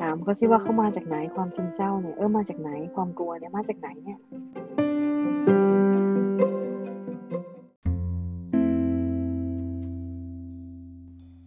[0.00, 4.18] ถามเขาสิว่าเขามาจากไหนความซึมเศร้าเนี่ยเออมาจากไหนความกลัวเนี่ยมาจากไหนเนี่ย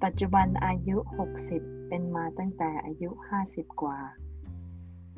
[0.03, 0.97] ปัจจุบันอายุ
[1.43, 3.09] 60 เป็นมาตั้งแต่อายุ
[3.45, 3.99] 50 กว่า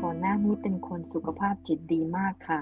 [0.02, 2.62] ก่อนหน้านี้เป็นคนสุขภาพจิตดีมากค่ะ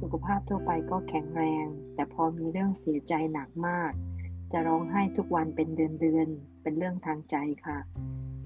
[0.00, 3.92] สุขภาพทั่วไปก็แข็งแรง แต่พอมีเรื่องเสียใจหนักมาก
[4.52, 7.36] จะร้องไห้ทุกวันเป็นเดือนๆเป็นเรื่องทางใจ
[7.66, 7.78] ค่ะ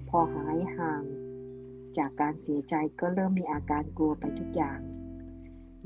[0.08, 1.02] พอหายห่าง
[1.98, 4.80] จากการเสียใจก็เริ่มมีอาการกลัวไปทุกอย่าง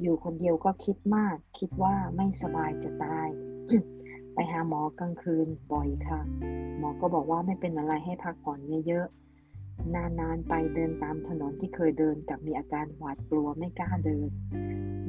[0.01, 3.29] อยู่คนเดียวก็คิดมาก คิดว่าไม่สบายจะตาย
[4.35, 6.21] ไปหาหมอกลางคืนบ่อยค่ะ
[6.79, 14.31] หมอก็บอกว่าไม่เป็นอะไรให้พักผ่อนเยอะๆ นานๆไปเดินตามถนนที่เคยเดินกับมีอาการหวาดกลัวไม่กล้าเดิน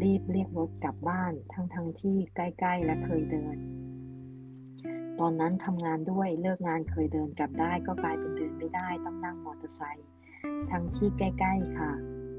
[0.02, 3.58] รีบเรียกรถกลับบ้านทั้งๆทที่ใกล้ๆและเคยเดิน
[5.24, 10.08] ตอนนั้นทำงานด้วยเลิกงานเคยเดินกลับได้ก็กลายเป็นเดินไม่ได้ต้องนั่งมอเตอร์ไซค์
[10.72, 11.92] ทั้งที่ใกล้ๆค่ะ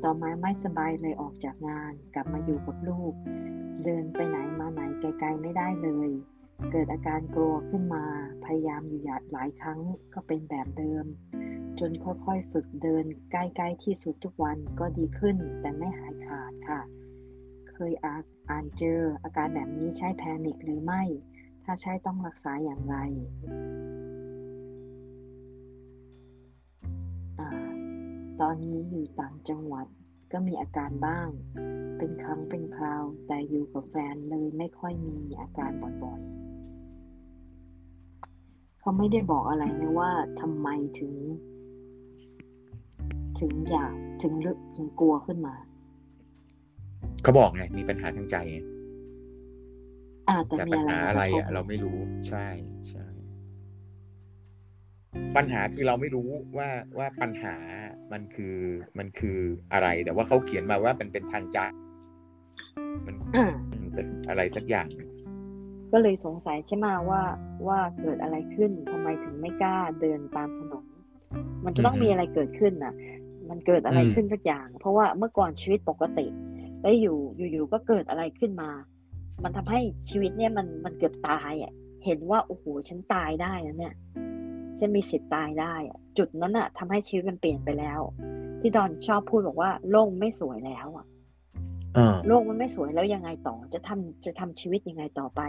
[0.04, 3.12] ต่อมาไม่สบายเลยออกจากงาน กลับมาอยู่กับลูก
[3.84, 6.10] เดินไปไหนมาไหนไกลๆไม่ได้เลย
[6.70, 8.04] เกิดอาการกลัวขึ้นมา
[8.44, 9.00] พยายามอยู่
[9.32, 9.80] หลายครั้ง
[10.14, 11.04] ก็เป็นแบบเดิม
[11.80, 16.80] จนค่อยๆฝึกเดินใกล้ๆที่สุดทุกวันก็ดีขึ้น แต่ไม่หายขาดค่ะ
[17.72, 22.96] เคยอ่านเจออาการแบบนี้ใช่แพนิคหรือไม่าใช่ต้องรักษาอย่างไร
[27.38, 27.40] อ
[28.40, 29.86] ตอนนี้อยู่ต่างจังหวัด
[30.32, 31.28] ก็มีอาการบ้าง
[31.98, 36.30] เป็นครั้งเป็นคราว แต่อยู่กับแฟนเลยไม่ค่อยมีอาการบ่อยๆ
[38.80, 41.14] เขาไม่ได้บอกอะไรนะว่าทำไมถึง
[43.40, 45.54] ถึงอยากถึงลึกถึงกลัวขึ้นมา
[47.22, 48.58] เขาบอกไงมีปัญหาทางใจไง
[50.48, 52.46] แต่แต่มีปัญอะไรหามาอะไรกระทบอะเราไม่รู้ใช่
[52.90, 53.06] ใช่
[55.36, 57.54] ปัญหาคือเราไม่รู้ว่าว่าปัญหา
[58.12, 58.56] มันคือ
[58.98, 59.38] มันคือ
[59.72, 61.58] อะไร แต่ว่าเขาเขียนมาว่ามันเป็นทางใจ
[63.06, 64.88] มันอ่ามันเป็นอะไรสักอย่าง
[65.92, 67.22] ก็เลยสงสัยใช่ไหมว่า
[67.68, 70.84] ว่าเกิดอะไรขึ้นทำไมถึงไม่กล้าเดินตามถนน
[71.64, 72.94] มันจะต้องอือฮึมีอะไรเกิดขึ้นน่ะ
[73.50, 76.26] มันเกิดอะไรอืมขึ้นสักอย่าง เพราะว่าเมื่อก่อนชีวิตปกติ
[76.80, 77.18] แล้วอยู่
[77.52, 78.70] อยู่ๆก็เกิดอะไรขึ้นมา
[79.42, 81.72] มันทำให้ชีวิตเนี่ยมันมันเกือบตายอะ
[82.04, 83.94] เห็นว่าโอ้โหฉันตายได้นะเนี่ย
[84.78, 88.00] ฉันมีสิทธิ์ตายได้อะจุดนั้นอะทำให้ชีวิตมันเปลี่ยนไปแล้ว
[88.60, 91.06] ที่ดอนชอบพูดบอกว่าโลกไม่สวยแล้วอะ
[91.96, 95.40] อ่าโลกมันไม่สวยแล้วยังไงต่อ จะทำจะทำชีวิตยังไงต่อไป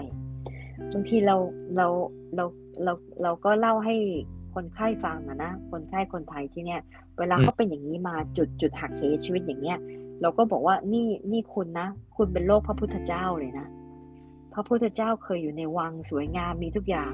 [0.93, 1.35] บางทีเรา
[1.77, 1.87] เรา
[2.35, 2.45] เรา
[2.83, 3.95] เราเราก็เล่าให้
[4.55, 6.81] คนไข้ฟังอะนะคนไข้คนไทยที่เนี่ย
[7.19, 9.77] เวลาเขาเป็นอย่างนี้มาจุดจุดหักเหชีวิตอย่างเนี้ย
[10.23, 13.67] เราก็บอกว่านี่นี่คุณนะ คุณเป็นโลกพระพุทธเจ้าเลยนะ
[14.53, 17.13] พระพุทธเจ้าเคยอยู่ในวังสวยงามมีทุกอย่าง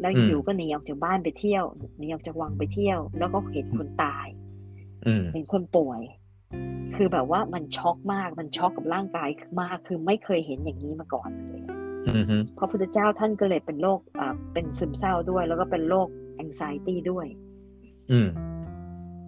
[0.00, 1.64] แล้วอืมอยู่ก็หนีออกจากบ้านไปเที่ยว
[1.98, 4.26] หนีออกจากวังไปเที่ยว แล้วก็เห็นคนตาย
[5.06, 6.00] อืมเห็นคนป่วย
[6.96, 9.28] คือแบบว่ามันช็อกมากมันช็อกกับร่างกาย
[9.60, 11.62] มากคือไม่เคยเห็นอย่างนี้มาก่อนเลย
[12.06, 16.08] อืมฮึพระพุทธเจ้าท่านก็เลยเป็นโรคอ่าเป็นซึมเศร้าด้วย แล้วก็เป็นโรค
[16.42, 17.26] anxiety ด้วย
[18.10, 18.28] อืม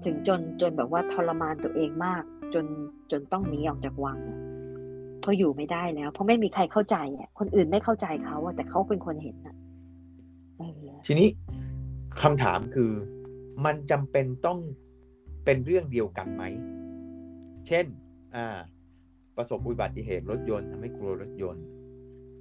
[0.05, 2.23] ถึงจนจนแบบว่าทรมานตัวเองมาก
[2.55, 2.67] จน
[3.11, 4.39] จนต้องหนีออกจากวังอะ
[5.21, 9.57] เพราะอยู่ไม่ได้แล้ว เพราะไม่มีใครเข้าใจอะคนอื่นไม่เข้าใจเขาอะแต่เขาเป็นคนเห็นอะ
[10.59, 10.73] เออ
[11.07, 11.29] ทีนี้
[12.23, 12.93] คำถามคือ
[13.65, 14.59] มันจำเป็นต้อง
[15.45, 16.43] เป็นเรื่องเดียวกันไหม
[17.67, 17.87] เช่น
[18.37, 18.47] อ่า
[19.37, 21.65] ประสบอุบัติเหตุรถยนต์ทำให้กลัวรถยนต์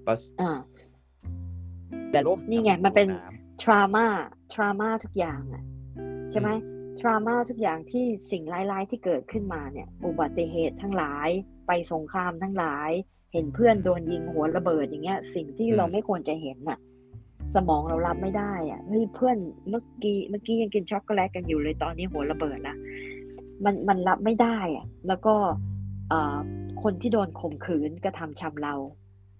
[0.05, 0.51] ประสอ่า
[2.11, 3.21] แต่ลบนี่ไงมันเป็นำท่ว
[3.61, 4.07] trauma
[4.53, 5.63] trauma ทุกอย่างอะ
[6.31, 6.49] ใช่ไหม
[6.99, 11.29] trauma ทุกอย่างที่สิ่งร้ายๆที่เกิดขึ้นมาเนี่ย อุบัติเหตุทั้งหลาย
[11.67, 12.89] ไปสงครามทั้งหลาย
[13.33, 16.79] เห็นเพื่อนโดนยิงหัวระเบิดอย่างเงี้ย สิ่งที่เราไม่ควรจะเห็นน่ะ
[17.55, 19.37] สมองเรารับไม่ได้อะเฮ้ยเพื่อน
[19.69, 22.75] เมื่อกี้เมื่อกี้ยังกินช็อกโกแลตกันอยู่เลยตอนนี้หัวระเบิดละ
[23.65, 25.35] มันมันรับไม่ได้อะ แล้วก็
[26.09, 26.37] เอ่อ
[26.83, 28.75] คนที่โดนข่มขืนกระทำชำเรา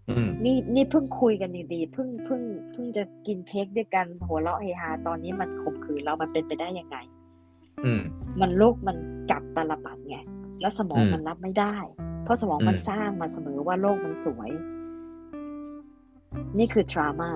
[0.10, 2.42] อืมนี่นี่เพิ่งคุยกันดีๆเพิ่งเพิ่ง
[2.72, 7.19] เพิ่งจะกินเค้กด้วยกันหัวเราะเฮฮาตอนนี้มันข่มขืนเรามันเป็นไปได้ยังไงอื
[8.00, 8.02] ม
[8.42, 8.98] มันโลกมัน
[9.32, 10.18] กลับตาลปัดไง
[10.62, 11.76] แล้วสมองอืมมันรับไม่ได้
[12.24, 14.52] เพราะสมองมันอืมสร้างมาเสมอว่าโลกมันสวย
[16.58, 17.32] นี่คือ trauma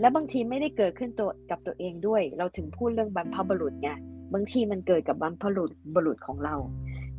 [0.00, 3.88] แล้วบางทีไม่ได้เกิดขึ้นตัวกับตัวเองด้วย เราถึงพูดเรื่องบรรพบุรุษไง
[4.34, 6.54] บางทีมันเกิดกับบรรพบุรุษบุรุษของเรา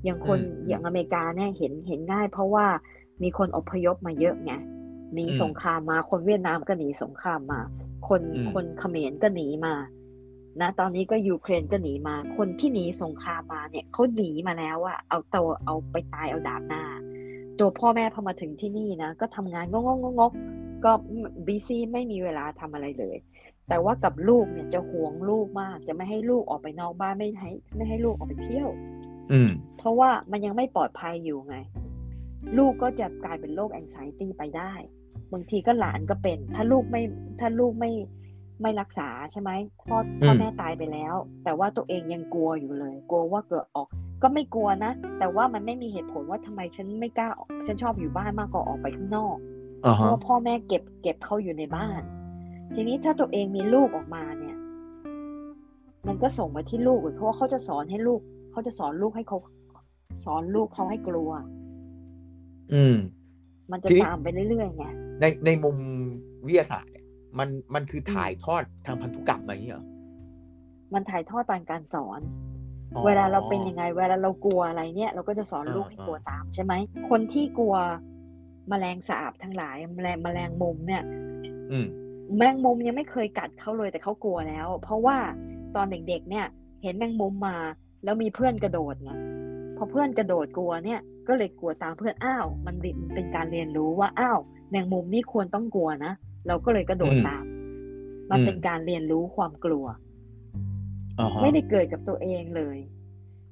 [0.04, 2.66] อย่างคนอืมอย่างอเมริกาเนี่ยเห็นเห็นง่าย เพราะว่า
[3.24, 4.52] มีคนอพยพมาเยอะไง
[5.14, 7.60] หนีอืมสงครามมา คนเวียดนามก็หนีสงครามมา
[8.10, 9.74] คนอืมคนเขมรก็หนีมา
[10.62, 16.84] นะตอนนี้ก็ยูเครนก็หนีมา คนที่หนีสงครามมาเนี่ยเขาหนีมาแล้วอะเอาตัวเอาไปตายเอาดาบหน้า
[17.60, 20.32] ตัวพ่อแม่พอมาถึงที่นี่นะ ก็ทำงานงกงกงก
[20.86, 20.92] ก็
[21.48, 23.18] บีซี่ไม่มีเวลาทำอะไรเลย
[23.68, 28.70] แต่ว่ากับลูกเนี่ยจะห่วงลูกมาก จะไม่ให้ลูกออกไปนอกบ้านไม่ให้ไม่ให้ลูกออกไปเที่ยว
[29.32, 31.56] อืม เพราะว่ามันยังไม่ปลอดภัยอยู่ไง
[32.58, 34.74] ลูกก็จะกลายเป็นโรคแอนไซตี้ไปได้
[35.34, 37.02] บางทีก็หลานก็เป็น ถ้าลูกไม่
[37.40, 39.52] ถ้าลูกไม่ไม่รักษาใช่ไหม
[39.88, 43.88] พ่อพ่อแม่ตายไปแล้ว แต่ว่าตัวเองยังกลัวอยู่เลย กลัวว่าเกิดออก
[44.24, 49.38] ก็ไม่กลัวนะ แต่ว่ามันไม่มีเหตุผลว่าทำไมฉันไม่กล้าออกฉันชอบอยู่บ้านมากกว่าออกไปข้างนอก
[49.86, 52.02] อ่าเพฮะราะว่าพ่อแม่เก็บเก็บเขาอยู่ในบ้าน
[52.74, 54.58] ทีนี้ถ้าตัวเองมีลูกออกมาเนี่ย
[56.08, 58.22] มันก็ส่งมาที่ลูกอีกเพราะว่าเขาจะสอนให้ลูก
[58.52, 59.38] เขาจะสอนลูกให้เขา
[60.26, 61.32] สอนลูกเขาให้กลัว
[62.74, 62.96] อืม
[63.72, 64.86] มันจะทีนี้ตามไปเรื่อยๆไง
[65.20, 65.78] ในในมุม
[66.46, 66.99] วิทยาศาสตร์เนี่ย
[67.38, 69.86] มันมันคือถ่ายทอดทางพันธุกรรมอะไรอย่างเงี้ยเหรอ
[70.94, 72.22] มันถ่ายทอดทางการสอน
[72.96, 76.74] อ๋อเวลาเราเป็นยังไง เวลาเรากลัวอะไรเนี่ย เราก็จะสอนลูกให้อ่ากลัวตามใช่ไหม
[77.10, 77.76] คนที่กลัว
[78.70, 81.04] แมลงสาบทั้งหลายแมลงแมลงมุมเนี่ย
[81.72, 81.88] อืม
[82.38, 85.18] แมงมุมยังไม่เคยกัดเขาเลยแต่เขากลัวแล้ว เพราะว่า
[85.76, 86.46] ตอนเด็กๆเนี่ย
[86.84, 87.58] เห็นแมงมุมมา
[88.04, 89.12] แล้วมีเพื่อนกระโดดไง
[89.78, 94.40] พอเพื่อนกระโดดกลัวเนี่ย ก็เลยกลัวตามเพื่อนอ้าว มันดิมันเป็นการเรียนรู้ว่าอ้าว
[94.70, 96.14] แมงมุมนี่ควรต้องกลัวนะ
[96.48, 97.44] เราก็เลยกระโดดอืมตาม
[98.30, 99.86] มันอืมเป็นการเรียนรู้ความกลัว
[101.20, 102.78] อ่าฮะไม่ได้เกิดกับตัวเองเลย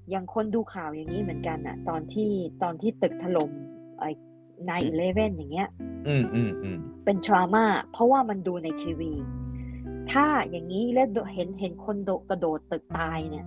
[0.09, 2.31] อย่างคนดูข่าวอย่างนี้เหมือนกันอะตอนที่
[2.63, 3.51] ตอนที่ตึกถล่ม
[3.99, 4.09] ไอ้
[4.69, 5.69] นายอีเลเว่นอย่างเงี้ย
[6.07, 9.11] อืมอืมอืมเป็นทรามาเพราะว่ามันดูในทีวี
[10.11, 13.45] ถ้าอย่างนี้แล้วเห็นเห็นคนโดดกระโดดตึกตายเนี่ย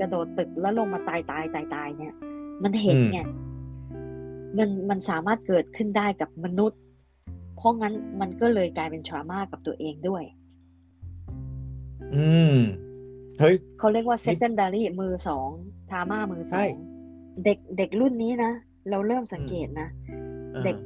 [0.00, 2.14] กระโดดตึกแล้วลงมาตายตายตายตายเนี่ย
[2.62, 3.20] มันเห็นไง
[4.58, 6.83] มันมันสามารถเกิดขึ้นได้กับมนุษย์เพ
[7.64, 10.24] ราะงั้นมันก็เลยกลายเป็นทรามากับตัวเองด้วย
[12.14, 12.58] อืม
[13.40, 15.48] เฮ้ยเขาเรียกว่านี่ secondary มือสอง
[15.90, 16.74] ทรามามือสใช่อง
[17.44, 18.52] เด็กเด็กรุ่นนี้นะ
[18.90, 19.88] เราเริ่มสังเกตนะ
[20.54, 20.76] อ่าเด็ก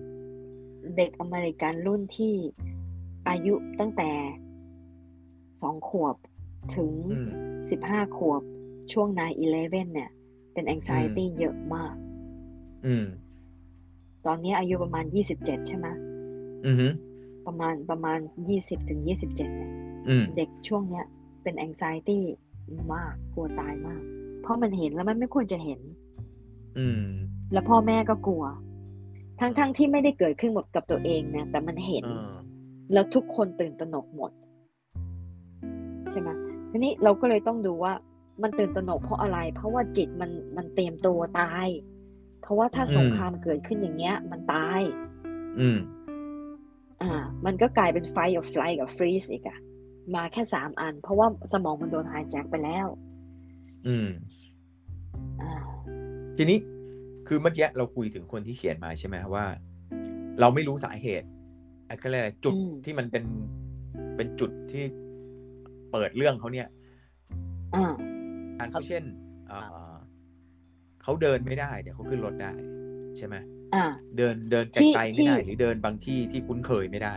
[0.96, 2.34] เด็กอเมริกันรุ่นที่
[3.28, 4.10] อายุตั้งแต่
[5.62, 6.16] สองขวบ
[6.74, 7.28] ถึงอืม
[7.70, 8.42] สิบห้าขวบ
[8.92, 10.10] ช่วง9 11เนี่ย
[10.52, 11.94] เป็น anxiety เยอะมาก
[12.86, 13.06] อืม
[14.26, 16.07] ตอนนี้อายุประมาณยี่สิบเจ็ดใช่ไหมอืม
[16.80, 16.86] ฮึ
[17.46, 18.18] ประมาณประมาณ
[18.48, 19.72] ยี่สิบถึงยี่สิบเจ็ดเนี่ย
[20.08, 21.04] อืมเด็กช่วงเนี้ย
[21.42, 22.20] เป็น anxiety
[22.94, 24.02] มากกลัวตายมาก
[24.42, 25.80] เพราะมันเห็นแล้วมันไม่ควรจะเห็น
[26.78, 27.04] อืม
[27.52, 28.44] แล้วพ่อแม่ก็กลัว
[29.40, 32.36] ทั้งๆทที่ไม่ได้เกิดขึ้นหมดกับตัวเองนะแต่มันเห็นอ่า
[32.92, 34.30] แล้วทุกคนตื่นตระหนกหมด
[36.10, 36.28] ใช่ไหม
[36.70, 37.92] ทีนี้เราก็เลยต้องดูว่า
[38.42, 41.66] มันตื่นตระหนกเพราะอะไร เพราะว่าจิตมันมันเตรียมตัวตาย
[42.42, 44.80] เพราะว่าถ้าสงครามเกิดขึ้นอย่างเงี้ย มันตาย
[45.60, 45.78] อืม
[47.02, 47.10] อ่า
[47.46, 49.58] มันก็กลายเป็น fight or flight กับ freeze อีกอะ
[50.14, 52.86] มาแค่สามอัน เพราะว่าสมองมันโดนไฮแจ็คไปแล้ว
[53.86, 54.08] อืม
[55.42, 55.52] อ่า
[56.36, 56.58] ทีนี้
[57.28, 59.44] คือเมื่อกี้เราคุยถึงคนที่เขียนมาใช่ไหมว่า
[60.40, 61.28] เราไม่รู้สาเหตุ
[61.86, 63.24] ไอ้ก็เรียกอะไรจุดอืมที่มันเป็น
[64.16, 64.84] เป็นจุดที่
[65.92, 66.68] เปิดเรื่องเขาเนี่ย
[67.74, 67.92] อ่า
[68.58, 69.02] อันเขาเช่น
[69.48, 69.58] เอ่
[69.92, 69.94] อ
[71.02, 72.52] เขาเดินไม่ได้เดี๋ยวเขาขึ้นรถได้
[73.18, 73.57] ใช่ไหมอ่า
[74.16, 77.16] เดินเดินที่ไกลๆที่ไม่ได้หรือเดินบางที่ที่คุ้นเคยไม่ได้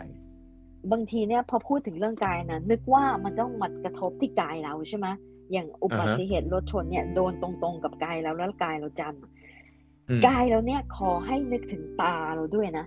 [0.92, 5.08] บางทีเนี่ยพอพูดถึงเรื่องกายนะนึกว่ามันต้องมากระทบที่กายเราใช่ไหม
[5.52, 9.32] อย่างอุบัติเหตุรถชนเนี่ยโดนตรงๆกับกายเราแล้วกายเราจำอะ
[10.10, 12.86] อืมกายเราเนี่ยขอให้นึกถึงตาเราด้วยนะ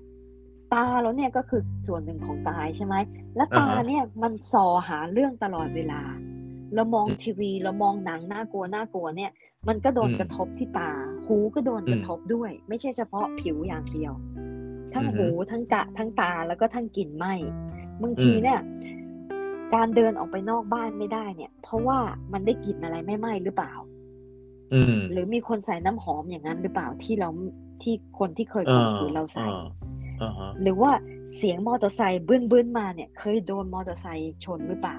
[0.75, 2.95] ตาเราเนี่ยก็คือส่วนหนึ่งของกายใช่ไหม
[3.37, 6.01] และตาอ่าฮะเนี่ยมันส่อหาเรื่องตลอดเวลา
[6.75, 9.31] เรามองอืมทีวีเรามองหนังน่ากลัวน่ากลัวเนี่ย
[9.69, 10.91] มันก็โดนอืมกระทบที่ตา
[11.27, 14.13] หูก็โดนอืมกระทบด้วย ไม่ใช่เฉพาะผิวอย่างเดียว
[14.95, 17.27] ทั้งอือฮึหูทั้งกะทั้งตาแล้วก็ทั้งกลิ่นไหม
[18.03, 18.59] บางทีเนี่ย
[19.75, 21.99] การเดินออกไปนอกบ้านไม่ได้เนี่ย เพราะว่า
[22.33, 23.73] มันได้กลิ่นอะไรไม่ไหม้หรือเปล่า
[24.75, 27.31] อืมหรือมีคนใส่น้ำหอมอย่างนั้นหรือเปล่าที่เรา
[27.83, 29.47] ที่คนที่เคยข่มขืนเราใส่
[30.23, 30.93] อ่าฮะหรือว่า
[31.35, 34.99] เสียงมอเตอร์ไซค์บื้นบื้นๆมาเนี่ย เคยโดนมอเตอร์ไซค์ชนหรือเปล่า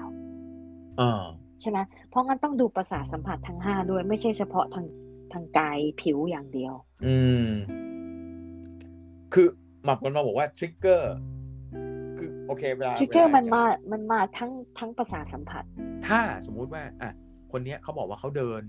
[1.00, 1.24] อ่า
[1.60, 4.86] ใช่ไหมเพราะงั้นต้องดูประสาทสัมผัสทั้งห้าด้วยไม่ใช่เฉพาะทาง
[5.32, 6.74] ทางกายผิวอย่างเดียว
[7.06, 7.48] อืม
[9.34, 9.46] คือ
[9.84, 11.14] หมักมันมาบอกว่าทริกเกอร์
[12.18, 15.64] คือโอเคเวลาทริกเกอร์วลมันมา มันมาทั้งทั้งประสาทสัมผัส
[16.06, 17.10] ถ้าสมมุติว่า อะ
[17.52, 18.62] คนเนี้ยเขาบอกว่าเขาเดิน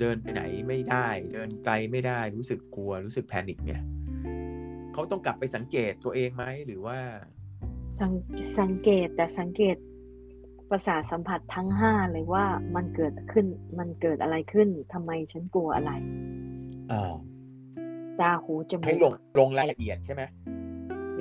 [0.00, 3.82] เดินไปไหนไม่ได้ เดินไกลไม่ได้รู้สึกกลัวรู้สึกแพนิคเนี่ย
[4.92, 6.98] เขาต้องกลับไปสังเกตตัวเองไหมหรือว่า
[8.00, 8.12] สัง
[8.60, 9.76] สังเกตแต่สังเกต
[10.70, 12.44] ประสาทสัมผัสทั้งห้าเลยว่า
[12.76, 13.46] มันเกิดขึ้น
[13.78, 15.92] มันเกิดอะไรขึ้นทำไมฉันกลัวอะไร
[16.92, 17.14] อ่า
[18.20, 20.22] ตาหูจมูให้กลงลงรายละเอียดใช่ไหม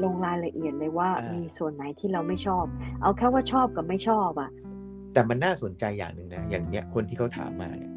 [0.03, 2.65] ลงรายละเอียดเลยว่าอ่ามีมีส่วนไหนที่เราไม่ชอบ
[3.01, 4.51] เอาแค่ว่าชอบกับไม่ชอบอะ
[5.13, 7.91] แต่มันน่าสนใจอย่างหนึ่งนะอย่างเนี้ยคนที่เขาถามมาเนี่ย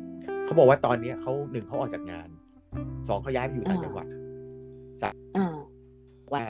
[0.44, 2.28] เขาบอกว่าตอนเนี้ยเขาหนึ่งเขาออกจากงาน
[3.08, 4.06] สองเขาย้ายไปอยู่ต่างอ่าจังหวัด
[5.36, 5.56] อ่า
[6.32, 6.42] ว่า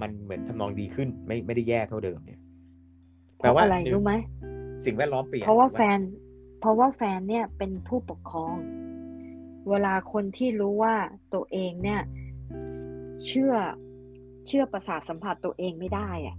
[0.00, 2.40] มันเหมือนทำนองดีขึ้น ไม่ไม่ได้แย่เท่าเดิมเนี่ย
[3.40, 4.12] เพราะอะไรรู้ไหม
[4.84, 5.98] สิ่งแวดล้อมเปลี่ยนเพราะว่าแฟน
[6.60, 8.54] เพราะว่าแฟนเนี่ยเป็นผู้ปกครอง
[9.68, 10.94] เวลาคนที่รู้ว่า
[11.34, 12.00] ตัวเองเนี่ย
[13.24, 13.52] เชื่อ
[14.46, 16.36] เชื่อประสาทสัมผัสตัวเองไม่ได้อะ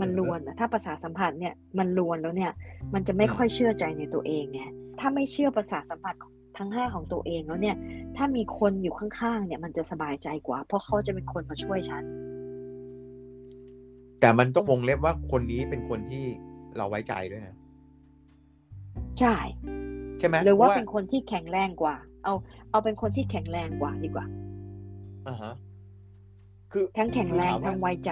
[0.00, 2.52] มันลวนอะถ้าประสาทสัมผัสเนี่ยมันลวนแล้วเนี่ย
[2.94, 4.62] มันจะไม่ค่อยเชื่อใจในตัวเองไง
[5.00, 6.14] ถ้าไม่เชื่อประสาทสัมผัส
[6.58, 7.76] ทั้งห้าของตัวเองแล้วเนี่ย
[8.16, 12.04] ถ้ามีคนอยู่ข้างๆเนี่ย มันจะสบายใจกว่า เพราะเขาจะเป็นคนมาช่วยฉัน
[14.20, 16.24] แต่มันต้องวงเล็บว่าคนนี้เป็นคนที่
[16.76, 17.56] เราไว้ใจด้วยนะ
[19.20, 19.36] ใช่
[20.18, 22.34] ใช่ไหมหรือว่าพะเป็นคนที่แข็งแรงกว่า เอา
[22.70, 24.26] เอาเป็นคนที่แข็งแรงกว่าดีกว่า
[25.28, 25.54] อ่าฮะ
[26.72, 28.10] คือทั้งแข็งแรงคือถามว่าทั้งไว้ใจ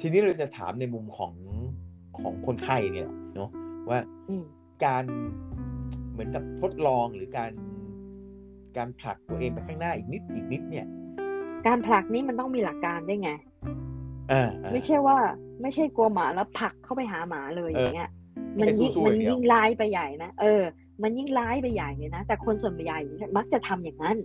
[0.00, 1.32] ทีนี้เราจะถามในมุมของ
[2.18, 3.50] ของคนไข้เนี่ยแหละเนาะ
[3.88, 3.98] ว่า
[4.28, 4.44] อืม
[4.84, 5.04] การ
[6.12, 7.52] เหมือนกับทดลองหรือการ
[8.76, 10.86] การผลักตัวเองไปข้างหน้าอีกนิดอีกนิดเนี่ย
[11.66, 13.47] การผลักนี้มันต้องมีหลักการได้วยไงอ่าอ่า
[14.72, 15.18] ไม่ใช่ว่า
[15.62, 18.10] ไม่ใช่กลัวหมาแล้วผลักเข้าไปหาหมาเลยเอออย่างเงี้ย
[18.54, 20.62] ไม่มันใช่ยิ่งสู้ๆมันอย่างเดียวยิ่งร้ายไปใหญ่นะเออ
[21.02, 22.98] มันยิ่งร้ายไปใหญ่เลยนะแต่คนส่วนใหญ่
[23.36, 24.16] มักจะทำอย่างนั้น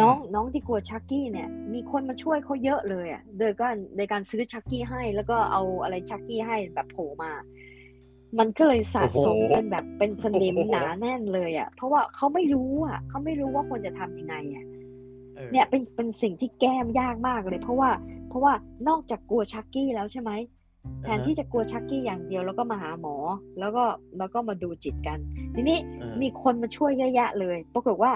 [0.00, 7.32] น้องน้องที่กลัวชักกี้เนี่ย มีคนมาช่วยเขาเยอะเลยอะโดยการในการซื้อชักกี้ให้ แล้วก็เอาอะไรชักกี้ให้แบบโผล่มา
[8.38, 14.64] มันก็เลยสะสมโอ้โหเป็นแบบเป็นสนิมโอ้โหหนาแน่นเลยอะเพราะว่าเขาไม่รู้อะเขาไม่รู้ว่าควรจะทำยังไงอะ
[15.38, 17.90] ออเนี่ยเป็นเป็นสิ่งที่แก้มยากมากเลย เพราะว่า
[18.23, 18.52] เพ ราะว่า
[18.88, 20.30] นอกจากกลัวชักกี้แล้วใช่ไหม
[21.02, 23.16] แทนที่จะกลัวชักกี้อย่างเดียวแล้วก็มาหาหมอ
[23.58, 23.84] แล้วก็
[24.18, 25.18] แล้วก็มาดูจิตกัน
[25.54, 28.12] ทีนี้เออมีคนมาช่วยเยอะแยะเลยปรากฏว่า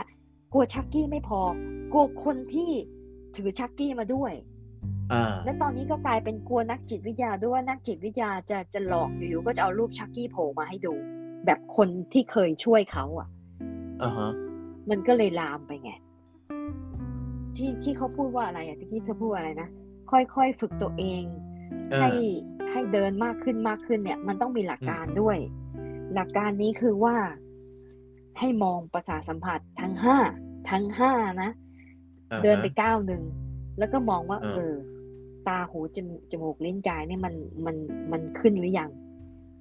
[0.52, 1.40] กลัวชักกี้ไม่พอ
[1.92, 2.70] กลัวคนที่
[3.36, 4.32] ถือชักกี้มาด้วย
[5.12, 10.94] อ่าและตอนนี้ก็กลายเป็นกลัวนักจิตวิทยาด้วยว่านักจิตวิทยาจะจะหลอกอยู่ๆก็จะเอารูปชักกี้โผล่มาให้ดู
[11.46, 13.28] แบบคนที่เคยช่วยเขาอะ
[14.02, 14.30] อ่าฮะ
[14.90, 15.90] มันก็เลยลามไปไง
[17.56, 19.68] ที่ที่เขาพูดว่าอะไรอะที่เธอพูดว่าอะไรนะ
[20.12, 21.24] ค่อยๆฝึกตัวเอง
[21.90, 22.10] เออให้
[22.70, 25.38] ให้เดินมากขึ้นมากขึ้นเนี่ย มันต้องมีหลักการด้วย
[26.14, 27.16] หลักการนี้คือว่า
[28.38, 30.18] ให้มองประสาทสัมผัสทั้งห้า
[30.70, 31.12] ทั้งห้า
[31.42, 31.50] นะ
[32.30, 33.22] อ่าฮะเดินไปก้าวหนึ่ง
[33.78, 34.74] แล้วก็มองว่าเออเออ
[35.48, 37.34] ตาหูจมจมูกลิ้นกายเนี่ยมัน
[37.66, 37.76] มัน
[38.12, 38.90] มันขึ้นหรือยัง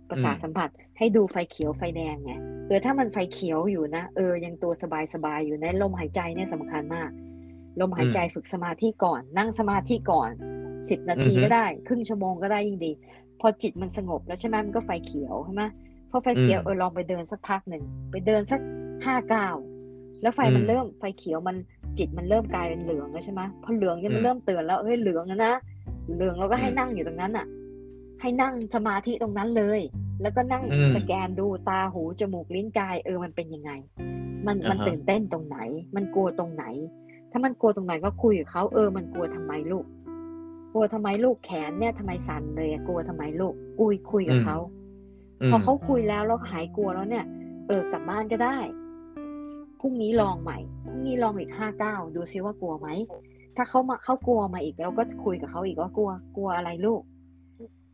[0.10, 2.34] ประสาทสัมผัส ให้ดูไฟเขียวไฟแดงไง
[2.68, 7.10] เออถ้ามันไฟเขียวอยู่นะเออยังตัวสบายสบายอยู่ในะลมหายใจเนี่ยสำคัญมาก
[7.80, 10.32] ลมหายใจฝึกสมาธิก่อน นั่งสมาธิก่อน
[10.90, 12.92] สิบนาทีก็ได้ ครึ่งชั่วโมงก็ได้ยิ่งดี
[13.40, 15.64] พอจิตมันสงบแล้วใช่ไหมมันก็ไฟเขียวใช่ไหม
[16.12, 18.60] พอไฟเขียวอืมเออลองไปเดินสักพักหนึ่งไปเดินสัก
[19.06, 19.56] ห้าก้าว
[20.22, 21.56] แล้วไฟมันอืมเริ่มไฟเขียวมัน
[21.98, 25.54] จิตมันเริ่มกลายเป็นเหลืองแล้วใช่ไหมพอเหลืองเนี่ยมันอืมเริ่มเตือนแล้วเฮ้ยเหลืองแล้วนะ
[26.16, 27.46] เหลืองเราก็ให้อืมนั่งอยู่ตรงนั้นอะ
[28.22, 29.80] ให้นั่งสมาธิตรงนั้นเลย
[30.22, 33.72] แล้วก็นั่งอืมสแกนดูตาหูจมูกลิ้นกายเออมันเป็นยังไง
[34.48, 35.58] มันมันอ่าฮะตื่นเต้นตรงไหน
[35.96, 36.66] มันกลัวตรงไหน
[37.38, 39.86] ถ้ามันกลัวตรงไหนก็คุยกับเขาเออมันกลัวทำไมลูก
[40.74, 44.58] กลัวทำไมลูกแขนเนี่ยทำไมสั่นเลยอะกลัวทำไมลูกคุยคุยกับเขา
[45.50, 47.26] มพอเขาคุยแล้วแล้วหายกลัวแล้วเนี่ย
[47.68, 48.58] เออกลับบ้านก็ได้
[49.80, 52.88] พรุ่งนี้ลองใหม่พรุ่งนี้ลองอีกห้าเก้าดูซิว่ากลัวไหม
[53.56, 57.02] ถ้าเขามาเขากลัวมาอีกเราก็คุยกับเขาอีกว่ากลัวกลัวอะไรลูก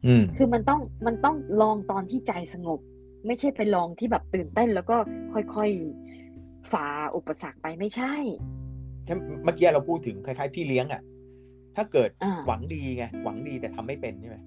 [0.06, 2.80] อืมคือมันต้องมันต้องลองตอนที่ใจสงบ
[3.28, 4.98] ไม่ใช่ไปลองที่แบบตื่นเต้นแล้วก็
[5.34, 8.63] ค่อยๆฝ่าอุปสรรคไปไม่ใช่แค่
[9.06, 11.02] เมื่อกี้เราพูดถึงคล้ายๆ พี่เลี้ยงอะ
[11.76, 14.38] ถ้าเกิดอ่าหวังดีไงหวังดีแต่ทำไม่เป็นใช่ไหม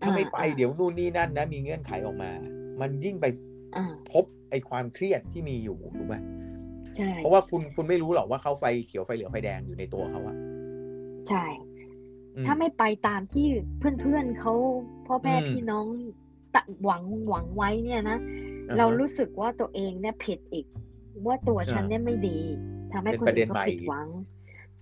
[0.00, 2.30] ถ้าไม่ไปอ่าเดี๋ยวนู่นนี่นั่นนะ มีเงื่อนไขออกมา
[2.80, 3.26] มันยิ่งไป
[3.76, 6.16] อ่าทบไอความเครียดที่มีอยู่ถูกไหม
[6.96, 10.36] ใช่เพราะว่าคุณคุณไม่รู้หรอกว่าเขาไฟเขียวไฟเหลืองไฟแดงอยู่ในตัวเขาอะ
[11.28, 11.44] ใช่
[12.36, 13.46] อืมถ้าไม่ไปตามที่
[13.78, 14.54] เพื่อนๆเขา
[15.06, 15.86] พ่อแม่อืมพี่น้อง
[16.54, 18.18] ตะหวังหวังไว้เนี่ยนะ
[18.68, 20.66] อ่าฮะเรารู้สึกว่าตัวเองเนี่ยผิดอีก
[21.26, 22.38] ว่าตัวฉันอ่าเนี่ยไม่ดี
[22.94, 24.08] ทำให้เป็นคนประเด็อื่นนก็ใหม่ผิดหวัง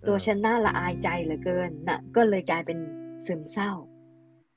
[0.06, 2.78] ตัวฉันน่าละอายใจเหลือเกินน่ะ ก็เลยกลายเป็น
[3.26, 3.72] ซึมเศร้า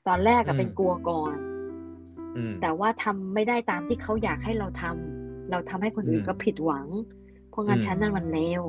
[0.06, 1.36] ตอนแรกอือะมเป็นกลัวก่อน
[2.36, 6.86] อืมแต่ว่าทำไม่ได้ตามที่เขาอยากให้เราทำเราทำให้คนอื่นอืมก็ผิดหวัง
[7.50, 8.62] เพราะงั้นอืมฉันนั่นมันเลว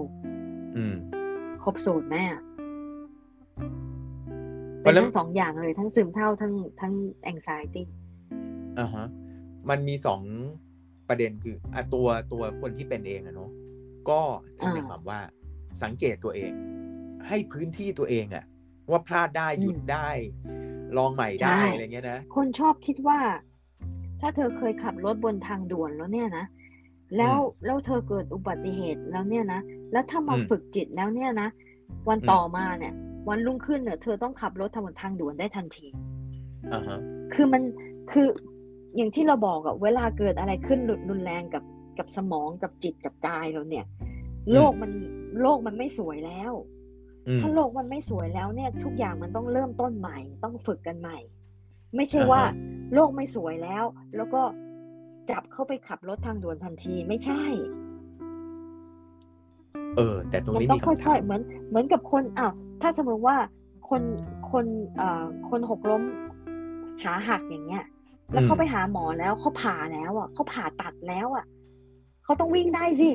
[0.77, 0.96] อืม
[1.63, 2.25] ครบสูตรแม่
[4.82, 6.94] เพเป็นราะฉะนั้นทั้งสองอย่างเลย ทั้งซึมเศร้าทั้งทั้ง
[7.32, 7.84] anxiety
[8.79, 9.06] อ่าฮะ
[9.70, 10.22] มันมีสอง
[11.10, 13.50] ประเด็นคืออะตัวตัวคนที่เป็นเองอะเนาะ
[14.10, 14.22] ก็
[14.60, 15.20] ถึงอย่างอ่าแบบว่า
[15.84, 16.52] สังเกตตัวเอง
[17.28, 18.46] ให้พื้นที่ตัวเองอะ
[18.90, 20.10] ว่าพลาดได้หยุดอืมได้
[20.98, 23.20] ลองใหม่ได้ใช่อะไรเงี้ยนะคนชอบคิดว่า
[24.22, 26.46] ถ้าเธอเคยขับรถบนทางด่วนแล้วเนี่ยนะ
[27.18, 29.62] แล้วอืมแล้วเธอเกิดอุบัติเหตุแล้วเนี่ยนะ
[29.92, 31.50] แล้วถ้ามาอืมฝึกจิตแล้วเนี่ยนะ
[32.10, 32.94] วันอืมต่อมาเนี่ย
[33.30, 35.88] วันรุ่งขึ้นเนี่ยเธอต้องขับรถทางบนทางด่วนได้ทันที
[36.74, 37.00] อ่าฮะ
[37.34, 37.64] คือมัน
[38.12, 38.28] คือ
[38.96, 41.64] อย่างที่เราบอกอะเวลาเกิดอะไรขึ้นรุนรุนแรงกับ
[41.98, 43.86] กับสมองกับจิตกับกายเราเนี่ย
[44.54, 44.92] โลกมัน
[45.42, 46.54] โลกมันไม่สวยแล้ว
[47.27, 51.18] อืมถ้าโลกมันไม่สวยแล้วเนี่ย ทุกอย่างมันต้องเริ่มต้นใหม่ ต้องฝึกกันใหม่
[51.96, 52.42] ไม่ใช่อ่าฮะว่า
[52.94, 53.86] โลกไม่สวยแล้ว
[54.16, 54.42] แล้วก็
[55.30, 57.44] จับเข้าไปขับรถทางด่วนทันทีไม่ใช่
[59.98, 63.38] เออ แต่ตรงมันนี้ต้อมีงคำค่ถาอยมๆเหมือนเหมือนกับคนอ้าวถ้าสมมติว่า
[63.89, 64.01] คน
[64.51, 64.66] คน
[64.98, 66.04] เอ่อคนหกล้ม
[67.01, 67.84] ขาหักอย่างเงี้ย
[68.34, 71.46] แล้วเขาไปหาหมอแล้วเขาผ่าแล้วอะเขาผ่าตัดแล้วอะ
[72.24, 73.10] เขาต้องวิ่งได้สิ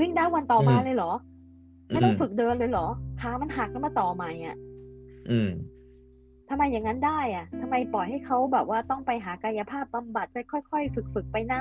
[0.00, 1.12] วิ่งได้วันต่อมาอืมเลยเหรอ
[1.90, 2.86] ไม่ต้องอืมฝึกเดินเลยเหรอ
[3.20, 4.56] ขามันหักแล้วมาต่อใหม่อะ
[5.30, 5.50] อืม
[6.48, 11.60] ทำไมอย่างนั้นได้อะทำไมปล่อยให้เขาแบบว่าต้องไปหากายภาพบำบัดไปค่อย ๆ ฝึกๆไปนะ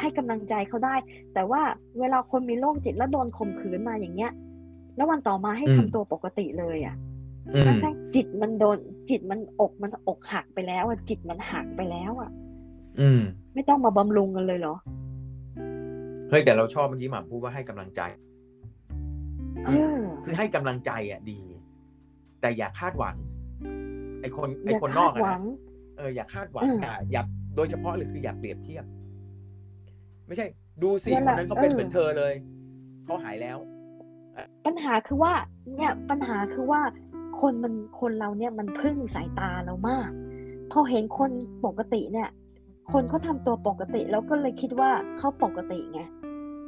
[0.00, 0.94] ให้กำลังใจเขาได้
[1.34, 1.62] แต่ว่า
[2.00, 4.32] เวลาคนมีโรคจิตแล้วโดนข่มขืนมาอย่างเงี้ย
[4.96, 6.94] แล้ววันต่อมาให้อืมทำตัวปกติเลยอะ
[7.54, 8.76] อืมทั้งๆจิตมันโดน
[9.10, 12.30] จิตมันอกมันอกหักไปแล้วอะจิตมันหักไปแล้วอะ
[13.00, 13.20] อืม
[13.54, 14.74] ไม่ต้องมาบำรุงกันเลยเหรอ
[16.30, 18.00] เฮ้ยแต่เราชอบเมื่อกี้หม่ำพูดว่าให้กำลังใจ
[19.66, 21.40] เออคือให้กำลังใจอะดี
[22.40, 23.16] แต่อย่าคาดหวัง
[24.20, 25.42] ไอคนอไอย่าคนนคาอกดอะหวันะง
[25.98, 27.22] เอออย่าคาดหวังอืมอย่าอย่า
[27.56, 28.84] โดยเฉพาะเลยคืออย่าเปรียบเทียบ
[30.26, 30.46] ไม่ใช่
[30.82, 32.34] ดูสิเวคลานนั้นเขาเป็นเออเหมือนเธอเลย
[33.04, 33.58] เขาหายแล้ว
[34.66, 35.32] ปัญหาคือว่า
[35.76, 36.80] เนี่ยปัญหาคือว่า
[37.40, 40.10] คนมันคนเราเนี่ยมันพึ่งสายตาเรามาก
[40.72, 41.30] พอเห็นคน
[41.66, 42.28] ปกติเนี่ย
[42.92, 46.17] คนเขาทำตัวปกติ แล้วก็เลยคิดว่าเขาปกติไงอื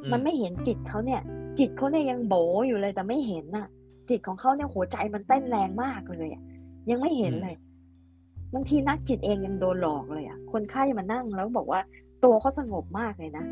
[0.09, 1.21] มมันไม่เห็นจิตเขาเนี่ย
[1.59, 2.33] จิตเขาเนี่ยยังโบ
[2.67, 3.67] อยู่เลยแต่ไม่เห็นน่ะ
[4.09, 6.41] จิตของเขาเนี่ยหัวใจมันเต้นแรงมากเลยอะ
[6.89, 7.55] ยังไม่เห็นเลย
[8.53, 11.81] บางทีนักจิตเองยังโดนหลอกเลยอะคนไข้มานั่งแล้วบอกว่า
[12.23, 13.45] ตัวเขาสงบมากเลยนะ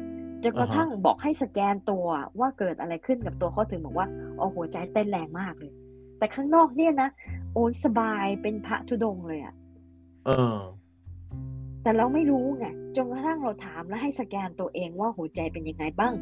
[0.44, 2.06] จนกระทั่งบอกให้สแกนตัว
[2.40, 4.08] ว่าเกิดอะไรขึ้นกับตัวเขาถึงบอกว่า
[4.40, 5.72] อ๋อหัวใจเต้นแรงมากเลย
[6.18, 7.10] แต่ข้างนอกเนี่ยนะ
[7.54, 9.54] โอ้ยสบายเป็นพระธุดงค์เลยอะ
[10.26, 10.58] เออ
[11.84, 16.14] แต่เราไม่รู้ไงจนกระทั่งเราถามแล้วให้สแกนตัวเองว่าหัวใจเป็นยังไงบ้าง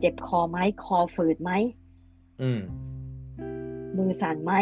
[0.00, 1.50] เจ็บคอไหมคอฝืดไหม
[2.42, 2.60] อืม
[3.96, 4.52] มือสั่นไหม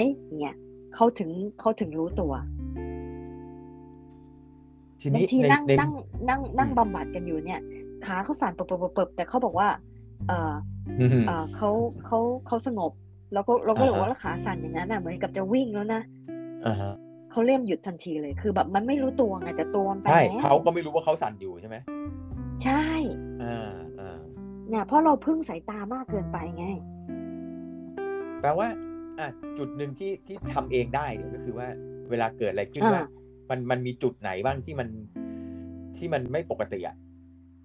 [0.40, 0.56] เนี่ย
[0.94, 2.32] เขาถึงเขาถึงรู้ตัว
[5.00, 5.90] ทีบานี้งทีในนั่งในนั่ง
[6.28, 7.60] นั่งนั่งอืมบำบัดกันอยู่เนี่ย
[8.06, 9.68] ขาเขาสั่นเปิบเปิบเปิบเปิบแต่เขาบอกว่า
[10.28, 10.52] เออ
[11.00, 11.70] อืมเออเขา
[12.06, 12.92] เขาเขาสงบ
[13.32, 16.00] แล้วก็เราก็เลยอ่าฮะว่าแล้วขาสั่นอย่างนั้นน่ะเหมือนกับจะวิ่งแล้วนะ
[16.66, 16.94] อ่าฮะ
[17.30, 21.76] เขาเริ่มหยุดทันทีเลย คือแบบมันไม่รู้ตัวไงแต่ตัวมันไปใช่แล้วเขาก็ไม่รู้ว่าเขาสั่นอยู่ใช่ไหม
[22.64, 22.86] ใช่
[23.42, 24.20] อ่าอ่า
[24.68, 26.66] เนี่ยเพราะเราพึ่งสายตามากเกินไปไง
[28.40, 28.68] แปลว่า
[29.18, 31.68] อะจุดหนึ่งที่ที่ทำเองได้เนี่ยก็คือว่า
[32.10, 33.04] เวลาเกิดอะไรขึ้นอ่าว่า
[33.50, 34.88] มันมันมีจุดไหนบ้างที่มัน
[35.96, 36.96] ที่มันไม่ปกติอะ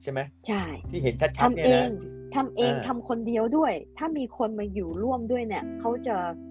[0.04, 1.89] ใช่ไหมใช่ ที่เห็นชัดทำๆเนี่ยเอนะง
[2.36, 6.15] ทำเองอ่าทำคนเดียวด้วย ถ้ามีคนมาอยู่ร่วมด้วยเนี่ยเขาจะ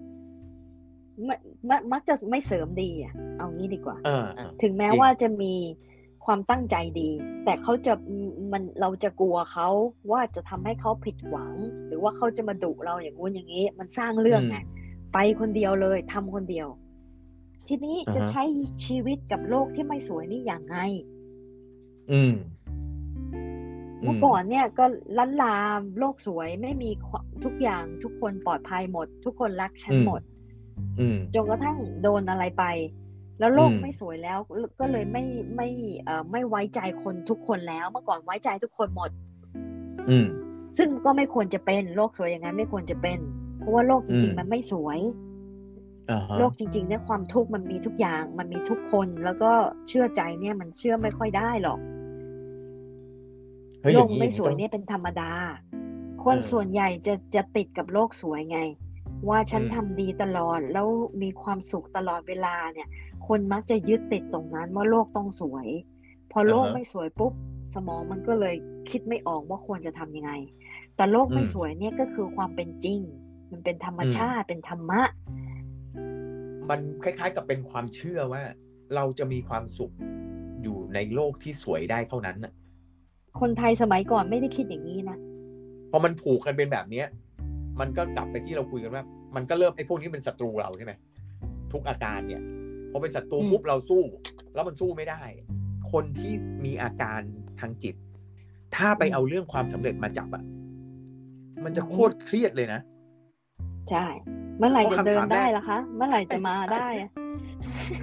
[1.27, 1.35] ม่
[1.69, 5.53] มักมักจะไม่เสริมดีอะเอางี้ดีกว่าเออเออถึงแม้จริงว่าจะมี
[6.25, 7.09] ความตั้งใจดี
[7.45, 7.93] แต่เขาจะ
[8.51, 9.69] มันเราจะกลัวเขา
[10.11, 11.53] ว่าจะทำให้เขาผิดหวัง
[11.87, 14.57] หรือว่าเขาจะมาดุเราอย่างงู้นอย่างนี้ มันสร้างเรื่องไง
[15.13, 16.67] ไปคนเดียวเลยทำคนเดียว
[17.67, 18.43] ทีนี้จะใช้
[18.85, 20.77] ชีวิตกับโลกที่ไม่สวยนี่อย่างไง
[22.11, 22.33] อืม
[24.03, 24.85] เมื่อก่อนเนี่ยก็
[25.17, 30.40] ล้านลามโลกสวยไม่มีความทุกอย่างทุกคนปลอดภัยหมด ทุกคนรักฉันอืมหมดอืม
[31.33, 32.63] จนกระทั่งโดนอะไรไป
[33.39, 34.39] แล้วโลกอืมไม่สวยแล้ว
[34.79, 35.23] ก็เลยไม่
[35.55, 35.69] ไม่
[36.03, 39.11] เอ่อไม่ไว้ใจคนทุกคนแล้วเมื่อก่อนไว้ใจทุกคนหมด
[40.09, 40.27] อืม
[40.77, 43.19] ซึ่งก็ไม่ควรจะเป็นโลกสวยอย่างนั้นไม่ควรจะเป็น
[43.57, 44.99] เพราะว่าโลกจอืริงมๆมันไม่สวย
[46.11, 49.51] อ่าฮะโลกจริงๆเนี่ยความทุกข์มันมีทุกอย่าง มันมีทุกคนแล้วก็
[49.87, 51.79] เชื่อใจเนี่ยมันเชื่อไม่ค่อยได้หรอก
[53.81, 55.31] เฮ้ยโลอย่ากงนี้ไม่สวยต้องเนี่ยเป็นธรรมดา
[56.23, 58.59] คนเออส่วนใหญ่จะจะติดกับโลกสวยไง
[59.29, 60.87] ว่าฉันอืมทำดีตลอดแล้ว
[61.21, 62.87] มีความสุขตลอดเวลาเนี่ย
[63.27, 65.67] คนมักจะยึดติดตรงนั้นว่าโลกต้องสวย
[66.31, 67.33] พอโลกไม่สวยปุ๊บ
[67.73, 68.55] สมองมันก็เลย
[68.89, 70.31] คิดไม่ออกว่าควรจะทำยังไง
[70.95, 72.99] แต่โลกไม่สวยเนี่ยก็คือความเป็นจริง
[73.51, 75.01] มันเป็นธรรมชาติเป็นธรรมะ
[76.69, 78.43] มันคล้ายๆกับเป็นความเชื่อว่า
[78.95, 79.93] เราจะมีความสุข
[80.61, 82.53] อยู่ในโลกที่สวยได้เท่านั้นน่ะ
[83.39, 85.17] คนไทยสมัยก่อนไม่ได้คิดอย่างนี้นะ
[85.91, 87.07] พอมันผูกกันเป็นแบบเนี้ย
[87.79, 89.03] มันก็กลับไปที่เราคุยกันว่า
[89.35, 90.93] มันก็เริ่มไอ้พวกนี้เป็นศัตรูเราใช่ไหม
[91.73, 92.41] ทุกอาการเนี่ย
[92.91, 94.03] พอเป็นศัตรูอืมปุ๊บเราสู้
[94.53, 95.21] แล้วมันสู้ไม่ได้
[95.91, 96.33] คนที่
[96.65, 97.21] มีอาการ
[97.59, 97.95] ทางจิต
[98.75, 100.43] ถ้าไปเอาเรื่องความสำเร็จมาจับอะ
[101.63, 102.79] มันจะโคตรเครียดเลยนะ
[103.89, 104.05] ใช่
[104.57, 107.09] เมื่อไหร่เพจะราะคำเดินถามแรกได้ล่ะคะ เมื่อไหร่จะมาได้อะ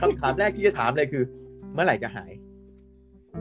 [0.00, 1.24] คำถามแรกที่จะถามเลยคือ
[1.72, 2.32] เมื่อไหร่จะหาย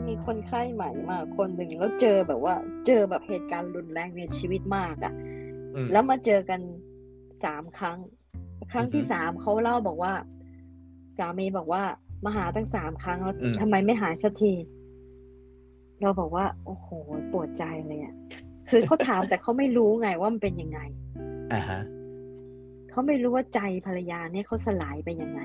[0.08, 2.54] มีคนไข้ใหม่มาคนหนึ่งแล้วเจอแบบว่า
[2.86, 5.37] เจอแบบเหตุการณ์รุนแรงในชีวิตมากอะอืม
[5.92, 6.60] แล้วมาเจอกัน
[7.44, 7.98] สามครั้ง
[8.72, 10.12] ครั้งที่อือฮึสามเขาเล่าบอกว่า
[11.16, 11.82] สามีบอกว่า
[12.24, 14.54] มาหาตั้งสามครั้งแล้วอืมทำไมไม่หายสักที
[16.02, 16.88] เราบอกว่า โอ้โห
[17.32, 18.14] ปวดใจเลยอะ
[18.70, 20.78] คือเขาถามแต่เขาไม่รู้ไงว่ามันเป็นยังไง
[21.52, 21.80] อ่าฮะ
[22.90, 25.40] เขาเขาไม่รู้ว่าใจภรรยาเนี่ยเขาสลายไปยังไง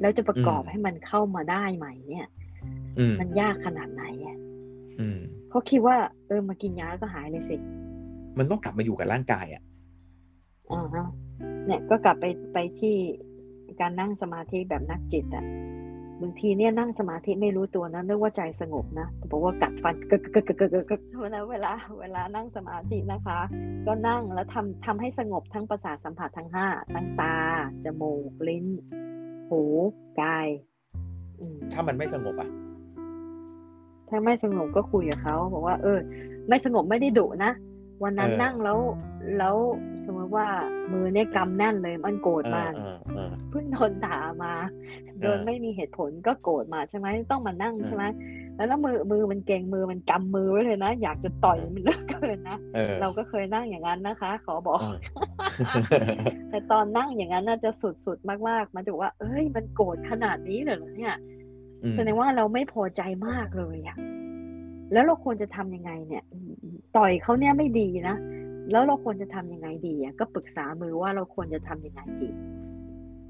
[0.00, 2.28] แล้วจะประกอบอืมให้มันเข้ามาได้ใหม่เนี่ย
[2.98, 4.38] อืมมันยากขนาดไหนอะ
[5.00, 5.18] อืม
[5.50, 7.56] เขาคิดว่า เออมากินยาแล้วก็หายเลยสิ
[8.38, 9.62] มันต้องกลับมาอยู่กับร่างกายอะ
[10.70, 11.06] อ่าฮะ
[11.66, 12.96] เนี่ยก็กลับไปไปที่
[13.80, 15.44] การนั่งสมาธิแบบนักจิตอะ
[16.22, 20.58] บางทีเนี่ยนั่งสมาธิไม่รู้ตัวนะนึกว่าใจสงบนะแต่บอกว่ากัดฟันกึกกึกกึก
[20.90, 23.38] กึกเพราะเวลา เวลานั่งสมาธินะคะ
[23.86, 27.36] ก็นั่งแล้วทำทำให้สงบทั้งประสาทสัมผัสทั้งห้าทั้งตา
[27.84, 28.66] จมูก ลิ้น
[29.50, 29.62] หู
[30.20, 30.48] กาย
[31.72, 32.50] ถ้ามันไม่สงบอะ
[34.08, 35.98] ถ้าไม่สงบก็คุยกับเขาบอกว่า เออ
[36.48, 37.52] ไม่สงบไม่ได้ดุนะ
[38.04, 38.78] วันนั้นเออนั่งแล้ว
[39.38, 39.56] แล้ว
[40.04, 40.46] สมมติว่า
[40.92, 44.54] มือเนี่ยกำแน่นเลยมันโกรธเอมาอเออเออเพิ่งโดนด่ามา
[45.20, 48.04] โดนเออไม่มีเหตุผลก็โกรธมาใช่ไหมต้องมานั่งเออใช่ไหม
[48.56, 54.96] แล้วแล้วมือมือมันเก่งมือมันกำมือไว้เลยนะ อยากจะต่อยเออมันเหลือเกินนะเออเราก็เคยนั่งอย่างนั้นนะคะ ขอบอกเออ
[56.50, 57.70] แต่ตอนนั่งอย่างนั้นน่าจะ
[58.04, 61.14] สุดๆมากๆมันจะบอกว่า เอ้ยมันโกรธขนาดนี้เลยเหรอเนี่ย
[61.82, 63.96] อืมแสดงว่าเราไม่พอใจมากเลยอะ
[64.92, 66.53] แล้วเราควรจะทำยังไงเนี่ยอืม
[66.96, 68.16] ต่อยเขาเนี่ยไม่ดีนะ
[68.70, 72.30] แล้วเราควรจะทำยังไงดีอะก็ปรึกษามือว่าเราควรจะทำยังไงดี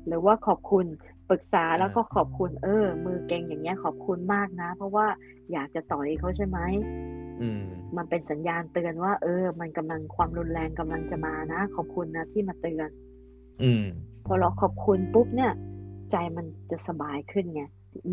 [0.07, 0.87] หรือว่าขอบคุณ
[1.31, 5.07] ปรึกษาแล้วก็ขอบคุณ เออ มือเก่งอย่างเงี้ยขอบคุณมากนะ เพราะว่า
[5.53, 6.59] อยากจะต่อยเขาใช่ไหม
[7.43, 7.63] อืม
[7.97, 12.89] มันเป็นสัญญาณเตือนว่า เออ มันกำลังความรุนแรงกำลังจะมานะ ขอบคุณนะที่มาเตือน
[13.63, 13.85] อืม
[14.27, 15.53] พอเราขอบคุณปุ๊บเนี่ย
[16.11, 17.63] ใจมันจะสบายขึ้นไง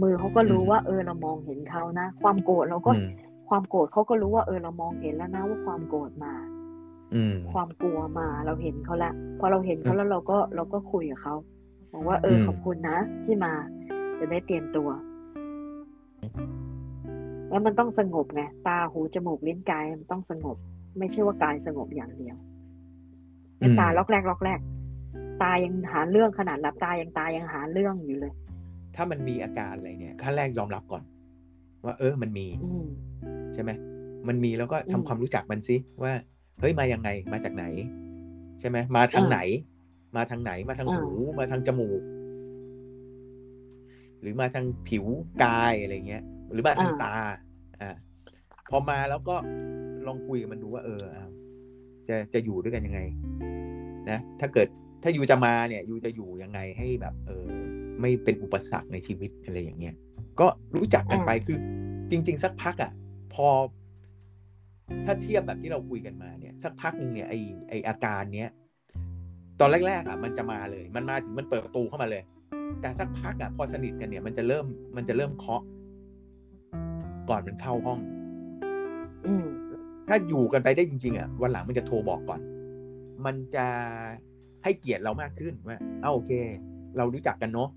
[0.01, 3.07] มือเขาก็รู้อืมว่า เออเรามองเห็นเขานะ ความโกรธเราก็อืม
[3.51, 6.33] ความโกรธเขาก็รู้ว่าเออเรามองเห็นแล้วนะว่าความโกรธมา
[7.15, 11.35] อืมความกลัวมาเราเห็นเขาละพอเราเห็นเขาอืมแล้วเราก็เราก็คุยกับเขา
[11.93, 13.53] บอกว่า เอออมขอบคุณนะ ที่มา
[14.19, 14.89] จะได้เตรียมตัว
[17.49, 20.57] แล้วมันต้องสงบไงตาหูจมูกลิ้นกายมันต้องสงบ
[20.99, 22.35] ไม่ใช่ว่ากายสงบอย่างเดียว
[23.61, 24.59] อืมตาล็อกแรกล็อกแรก
[25.43, 28.33] ตายังหาเรื่องขนาดหลับตายังตายังหาเรื่องอยู่เลย
[28.95, 31.03] ถ้ามันมีอาการอะไรเนี่ยขั้นแรกยอมรับก่อน
[31.85, 32.85] ว่า เออมันมีอืม
[33.53, 33.71] ใช่ไหม
[34.27, 36.13] มันมีแล้วก็ทำอืมความรู้จักมันสิว่า
[36.59, 37.65] เฮ้ยมายังไงมาจากไหน
[38.59, 39.39] ใช่ไหมมาทางอ่าไหน
[40.15, 42.01] มาทางไหนมาทางอ่าหูมาทางจมูก
[44.21, 45.05] หรือมาทางผิว
[45.43, 47.15] กายอะไรเงี้ย หรือมาทางตา
[47.81, 47.95] อ่า
[48.69, 49.35] พอมาแล้วก็
[50.07, 51.27] ลองคุยกับมันดูว่า เออเอา
[52.09, 53.01] จะจะอยู่ด้วยกันยังไง
[54.09, 54.67] นะถ้าเกิด
[55.03, 57.47] ถ้าอยู่จะมาเนี่ย อยู่จะอยู่ยังไงให้แบบ เออ
[58.01, 59.95] ไม่เป็นอุปสรรคในชีวิตอะไรอย่างเงี้ย
[60.39, 61.57] ก็รู้จักกันไปคือ
[62.11, 62.91] จริง ๆ สักพักอะ
[63.33, 63.47] พอ
[65.05, 67.33] ถ้าเทียบแบบที่เราคุยกันมาเนี่ย สักพักหนึ่งเนี่ยไอ
[67.69, 68.51] ไออาการเนี้ย
[69.59, 72.23] ตอนแรกๆอะมันจะมาเลย มันมาถึงมันเปิดประตูเข้ามาเลย
[72.81, 74.65] แต่สักพักอะพอสนิทกันเนี่ย มันจะเริ่ม
[74.95, 75.63] มันจะเริ่มเคาะ
[77.29, 77.99] ก่อนมันเข้าห้อง
[79.25, 79.47] อืม
[80.07, 82.41] ถ้าอยู่กันไปได้จริง ๆอะวันหลังมันจะโทรบอกก่อน
[83.25, 83.65] มันจะ
[84.63, 86.31] ให้เกียรติเรามากขึ้นว่าเอ้าโอเค
[86.97, 87.69] เรารู้จักกันเนาะ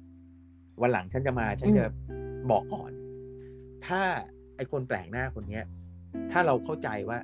[0.82, 1.84] วันหลังฉันจะมาฉันจะ
[2.50, 2.90] บอกก่อน
[3.86, 4.00] ถ้า
[4.56, 5.64] ไอคนแปลกหน้าคนเนี้ย
[6.30, 7.18] ถ้าเราเข้าใจว่า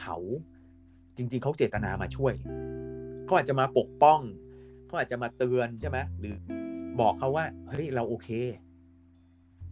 [0.00, 0.16] เขา
[1.16, 2.34] จริง ๆเขาเจตนามาช่วย
[3.24, 4.20] เขาอาจจะมาปกป้อง
[4.86, 6.34] เขาอาจจะมาเตือนใช่ไหมหรือ
[7.00, 8.28] บอกเขาว่าเฮ้ยเราโอเค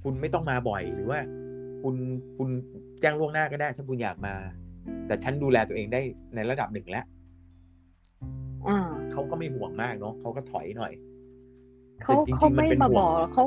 [0.03, 1.21] คุณไม่ต้องมาบ่อยหรือว่า
[1.83, 1.95] คุณ
[2.37, 2.49] คุณ
[3.01, 4.35] แจ้งล่วงหน้าก็ได้ ถ้าคุณอยากมา
[5.07, 6.01] แต่ฉันดูแลตัวเองได้
[6.35, 7.05] ในระดับหนึ่งแล้ว
[8.69, 8.79] อ่า
[9.13, 10.93] เขาก็ไม่ห่วงมากเนาะเขาก็ถอยหน่อย
[12.03, 13.45] เขาแต่จริงๆเขามันไม่เป็นมาห่วงบอกเขา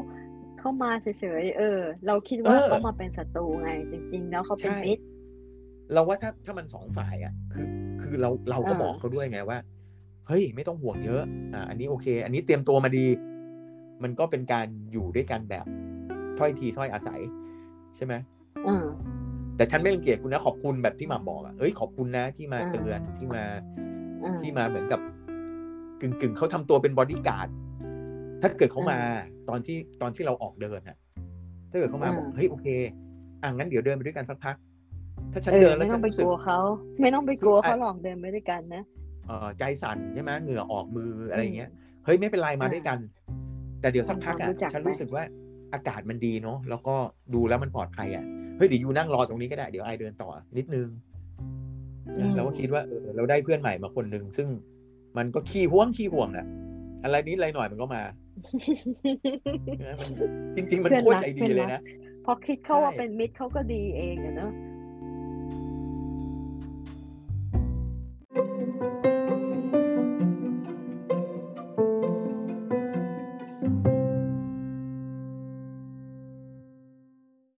[0.64, 1.08] เขามาเฉ
[1.42, 5.04] ยๆเออ เราคิดว่าเออเขามาเป็นศัตรูไง จริง ๆ แล้วเขาเป็นใช่มิตร
[5.94, 7.68] เราว่าถ้าถ้ามันสองฝ่ายอะ คือ
[8.02, 9.58] คือเราเราก็อ่าบอกเขาด้วยไงว่า
[10.28, 11.22] เฮ้ย ไม่ต้องห่วงเยอะ
[11.54, 13.06] อ่า อันนี้โอเค อันนี้เตรียมตัวมาดี
[14.04, 15.66] มันก็เป็นการอยู่ด้วยกันแบบ
[16.38, 17.20] ถ้อยทีถ้อยอาศัย
[17.96, 18.14] ใช่ไหม
[18.68, 18.86] อ่า
[19.58, 23.44] แต่ฉันไม่รังเกียจคุณนะขอบคุณแบบที่หม่ำบอกอะเอ้ยขอบคุณนะที่มาอ่าเตือนที่มา
[24.24, 25.00] อ่าที่มาเหมือนกับ
[26.02, 27.48] กึ่งกึ่งๆเขาทำตัวเป็นบอดี้การ์ด
[28.44, 29.00] ถ้าเกิดเขามา
[29.50, 30.98] ตอนที่ตอนที่เราออกเดินอะ
[31.72, 32.68] ถ้าเกิดเขามาอ่าบอกเฮ้ยโอเค
[33.42, 34.56] อะงั้นเดี๋ยวเดินไปด้วยกันสักพัก
[35.34, 36.60] ถ้าฉันเอเดิอนแล้วไม่ฉัต้อนงไปรู้กสึกลัวเขา
[37.02, 38.84] ไม่ต้องไปกลัวคืออะเขาหรอกเดินไปด้วยกันนะ
[39.28, 41.70] เอ่อใจสั่นใช่ไหมเหงื่อออกมืออะไรอย่างเงี้ย
[42.06, 42.98] เฮ้ยไม่เป็นไรมาอ่าด้วยกัน
[43.82, 45.24] แต่เดี๋ยวสักพักทำความอะรู้จักฉันไหมรู้สึกว่า
[45.74, 46.96] อากาศมันดีเนาะแล้วก็
[47.34, 48.24] ดูแล้วมันปลอดภัยอะ
[48.58, 50.88] เฮ้ยเดี๋ยวยูนั่งรอตรงนี้ก็ได้เดี๋ยวไอเดินต่อนิดนึง
[52.20, 54.48] นะเราก็คิดว่าเออเราได้เพื่อนใหม่มาคนหนึ่งซึ่ง
[55.18, 56.46] มันก็ขี้ห่วงขี้ห่วงอะ
[57.04, 58.04] อะไรนิดอะไรหน่อยมันก็มา
[59.86, 60.10] นะมัน
[60.56, 61.82] จริง ๆ มันเพื่อนโคตรรักใจดีเพื่อนเลรัยกนะ
[62.26, 64.52] พอคิดเขาว่าใช่เป็นมิตรเขาก็ดีเองอะเนาะ